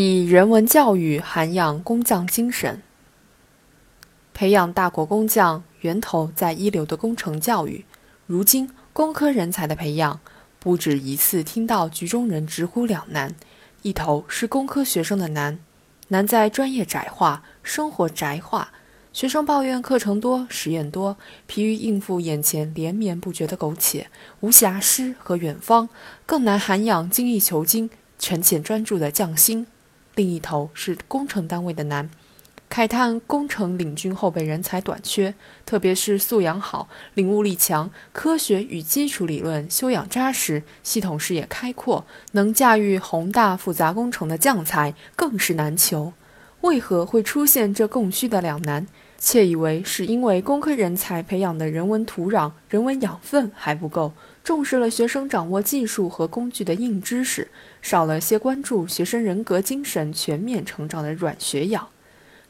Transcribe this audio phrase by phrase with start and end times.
[0.00, 2.80] 以人文教育涵养工匠精神，
[4.32, 7.84] 培养大国工匠，源头在一流的工程教育。
[8.24, 10.18] 如今，工科人才的培养，
[10.58, 13.34] 不止一次听到局中人直呼两难：
[13.82, 15.58] 一头是工科学生的难，
[16.08, 18.72] 难在专业窄化，生活宅化。
[19.12, 24.08] 学生抱怨课程多、实验多，疲于应付眼前连绵不绝的苟且，
[24.40, 25.90] 无暇诗和远方，
[26.24, 29.66] 更难涵养精益求精、沉潜专注的匠心。
[30.14, 32.10] 另一头是工程单位的难，
[32.70, 46.12] 慨叹工程领军后备人才短缺，特别是素养好、领悟力强、科学与基础理论修养扎实、系统视野开阔、能驾驭宏大复杂工程的将才更是难求。
[46.60, 48.86] 为何会出现这供需的两难？
[49.20, 57.48] 窃以为是因为工科人才培养的人文土壤、人文养分还不够，重视了学生掌握技术和工具的硬知识，
[57.82, 61.88] 少了些关注学生人格精神全面成长的软学养。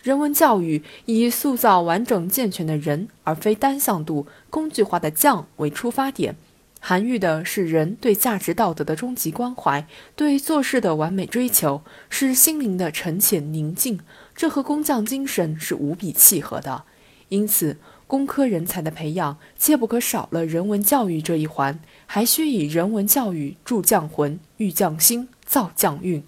[0.00, 6.36] 人文教育以塑造完整健全的人，而非单向度工具化的匠为出发点，
[6.78, 9.84] 涵育的是人对价值道德的终极关怀，
[10.14, 13.98] 对做事的完美追求，是心灵的沉潜宁静。
[14.40, 16.84] 这和工匠精神是无比契合的，
[17.28, 26.24] 因此，工科人才的培养切不可少了人文教育这一环，还需以人文教育铸匠魂、育匠心、造匠运。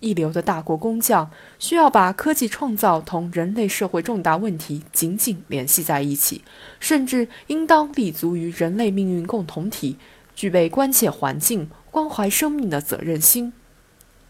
[0.00, 6.44] 一流的大国工匠需要把科技创造同人类社会重大问题紧紧联系在一起，
[6.78, 9.96] 甚至应当立足于人类命运共同体，
[10.34, 13.54] 具备关切环境、关怀生命的责任心。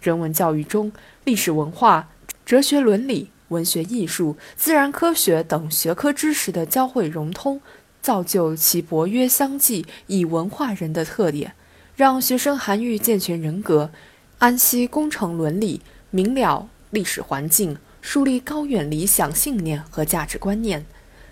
[0.01, 0.93] 人文教育中，
[1.25, 2.11] 历史文化。
[2.51, 7.61] 哲学伦理、文学艺术、自然科学等学科知识的交汇融通，
[8.03, 11.55] 造就其博约相济、以文化人的特点，
[11.95, 13.93] 让学生涵育健全人格，
[14.39, 20.85] 安息工程伦理，明了历史环境，树立高远理想信念和价值观念。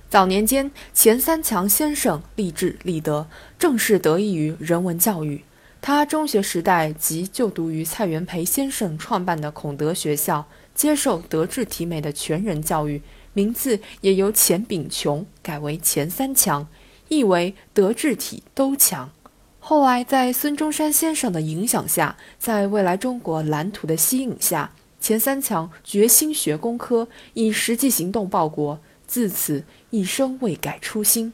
[0.08, 3.26] 早年间，钱三强先生立志立德，
[3.58, 5.42] 正是得益于人文教育。
[5.80, 10.46] 他中学时代即就读于蔡元培先生创办的孔德学校。
[10.78, 13.02] 接受德智体美的全人教育，
[13.32, 16.68] 名字也由钱炳琼改为钱三强，
[17.08, 19.10] 意为德智体都强。
[19.58, 31.32] 后来在孙中山先生的影响下，在未来中国蓝图的吸引下，钱三强决心学工科，以实际行动报国，自此一生未改初心。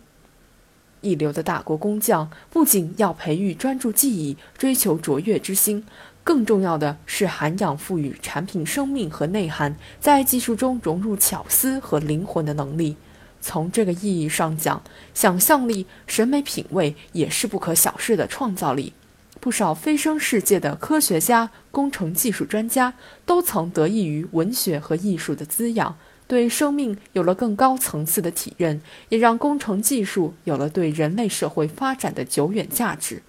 [1.03, 5.84] 一流的大国工匠不仅要培育专注技艺、追求卓越之心。
[6.24, 12.96] 更重要的是涵养赋予产品生命和内涵，在技术中融入巧思和灵魂的能力。
[13.42, 18.94] 从这个意义上讲，想象力、审美品味也是不可小视的创造力。
[19.38, 22.94] 不少飞升世界的科学家、工程技术专家，
[23.26, 25.94] 都曾得益于文学和艺术的滋养，
[26.26, 28.80] 对生命有了更高层次的体认，
[29.10, 33.22] 也让工程技术有了对人类社会发展的久远价值。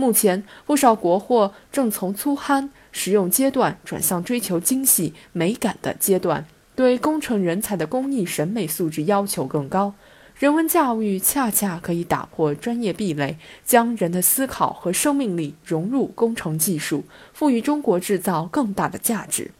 [0.00, 9.92] 目前，不少国货正从粗憨实用阶段转向追求精细美感的阶段，对工程人才的工艺审美素质要求更高。
[10.38, 19.50] 人文教育恰恰可以打破专业壁垒，将人的思考和生命力融入工程技术，赋予中国制造更大的价值。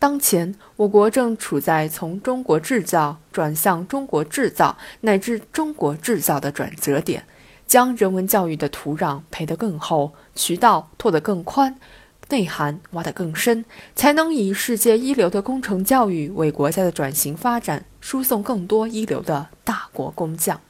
[0.00, 7.24] 当前，我国正处在从中国制造转向中国制造乃至中国制造的转折点。
[7.66, 11.78] 将人文教育的土壤培得更厚，渠道拓得更宽，
[12.28, 20.60] 内涵挖得更深，才能以世界一流的工程教育为国家的转型发展输送更多一流的大国工匠。